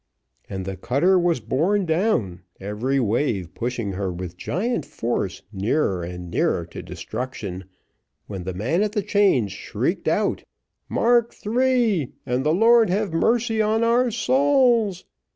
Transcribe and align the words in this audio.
"And 0.49 0.65
the 0.65 0.75
cutter 0.75 1.19
was 1.19 1.39
borne 1.39 1.85
down, 1.85 2.41
every 2.59 2.99
wave 2.99 3.53
pushing 3.53 3.91
her 3.91 4.11
with 4.11 4.35
giant 4.35 4.83
force 4.83 5.43
nearer 5.53 6.01
and 6.01 6.31
nearer 6.31 6.65
to 6.71 6.81
destruction, 6.81 7.65
when 8.25 8.43
the 8.43 8.55
man 8.55 8.81
at 8.81 8.93
the 8.93 9.03
chains 9.03 9.51
shrieked 9.51 10.07
out 10.07 10.43
'Mark 10.89 11.35
three, 11.35 12.13
and 12.25 12.43
the 12.43 12.51
Lord 12.51 12.89
have 12.89 13.13
mercy 13.13 13.61
on 13.61 13.83
our 13.83 14.09
souls!" 14.09 15.05